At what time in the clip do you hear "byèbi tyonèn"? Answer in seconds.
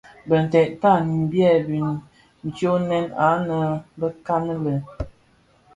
1.31-3.07